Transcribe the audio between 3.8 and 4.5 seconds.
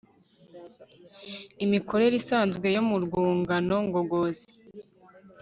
ngogozi